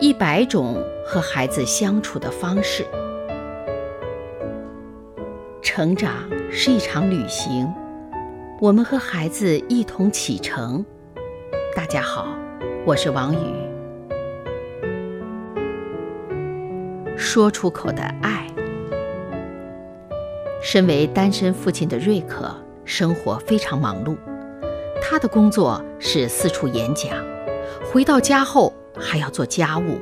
[0.00, 2.86] 一百种和孩子相处的方式。
[5.60, 7.70] 成长是一场旅行，
[8.62, 10.82] 我们和孩子一同启程。
[11.76, 12.28] 大家好，
[12.86, 13.38] 我是王宇。
[17.18, 18.46] 说出口的爱。
[20.62, 22.50] 身为单身父亲的瑞克，
[22.86, 24.16] 生活非常忙碌。
[25.02, 27.10] 他的工作是四处演讲，
[27.84, 28.72] 回到家后。
[28.98, 29.98] 还要做家务，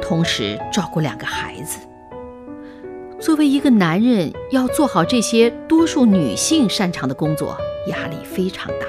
[0.00, 1.78] 同时照顾两个孩子。
[3.20, 8.86] 作为一个男人，要做好这些多数女性擅长的工作，压力非常大。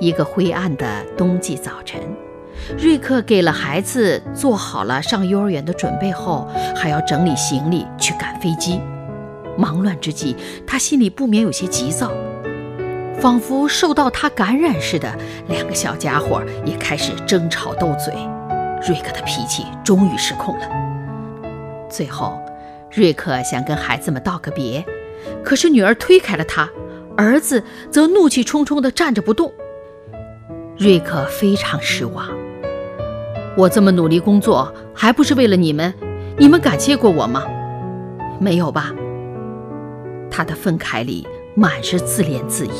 [0.00, 2.00] 一个灰暗的冬季早晨，
[2.76, 8.80] 瑞克给了孩子做好了上幼儿园的准备后，还要整理行李去赶飞机。
[9.56, 10.34] 忙乱之际，
[10.66, 12.10] 他心里不免有些急躁。
[13.20, 15.14] 仿佛受到他感染似的，
[15.48, 18.12] 两个小家伙也开始争吵斗嘴。
[18.86, 20.68] 瑞克的脾气终于失控了。
[21.88, 22.40] 最后，
[22.90, 24.84] 瑞克想跟孩子们道个别，
[25.44, 26.68] 可是女儿推开了他，
[27.16, 29.52] 儿子则怒气冲冲地站着不动。
[30.76, 32.26] 瑞克非常失望。
[33.56, 35.94] 我这么努力工作，还不是为了你们？
[36.38, 37.44] 你们感谢过我吗？
[38.40, 38.92] 没有吧？
[40.30, 42.72] 他的愤慨里满是自怜自艾。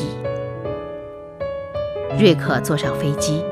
[2.19, 3.43] 瑞克坐上飞机，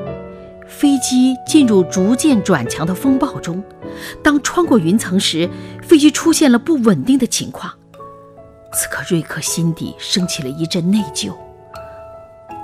[0.66, 3.62] 飞机进入逐渐转强的风暴中。
[4.22, 5.48] 当穿过云层时，
[5.82, 7.72] 飞机出现了不稳定的情况。
[8.72, 11.32] 此刻，瑞克心底升起了一阵内疚：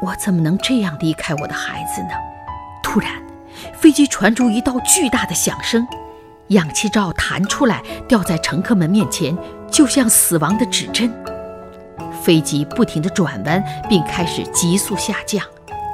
[0.03, 2.11] 我怎么能这样离开我的孩子呢？
[2.83, 3.23] 突然，
[3.75, 5.87] 飞机传出一道巨大的响声，
[6.49, 9.37] 氧气罩弹出来，掉在乘客们面前，
[9.71, 11.13] 就像死亡的指针。
[12.29, 15.43] 飞机不停地转弯，并开始急速下降。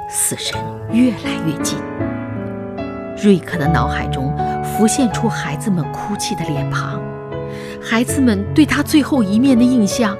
[0.09, 0.59] 死神
[0.91, 1.77] 越来越近，
[3.23, 7.01] 瑞克的脑海中浮现出孩子们哭泣的脸庞，
[7.81, 10.13] 孩子们对他最后一面的印象，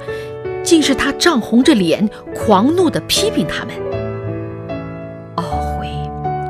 [0.64, 3.74] 竟是他涨红着脸，狂怒地批评他们。
[5.36, 5.86] 懊悔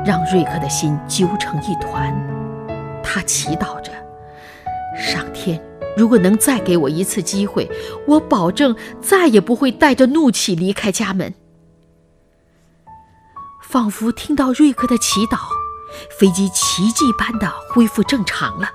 [0.05, 2.15] 让瑞克的心揪成一团，
[3.03, 3.91] 他祈祷着：
[4.95, 5.59] 上天，
[5.97, 7.67] 如果能再给我一次机会，
[8.05, 11.33] 我保证再也不会带着怒气离开家门。
[13.63, 15.39] 仿佛听到瑞克的祈祷，
[16.17, 18.69] 飞机奇迹般的恢复正常了。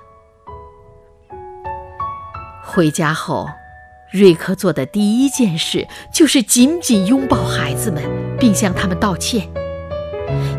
[2.65, 3.49] 回家后，
[4.13, 8.03] 瑞克做的第一件事就是紧紧拥抱孩子们，
[8.39, 9.49] 并向他们道歉。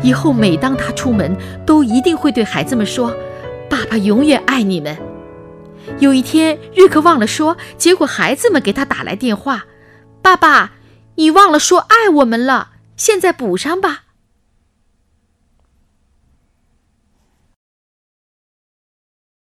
[0.02, 1.36] 以后每当他出门，
[1.66, 3.14] 都一定会对孩子们说
[3.68, 4.96] ：“爸爸永远爱你们。”
[5.98, 9.64] 有一天，瑞克忘了说，结果孩子们给他打来电话
[10.22, 10.72] ：“爸爸，
[11.16, 14.03] 你忘了说爱我们了，现在补上吧。”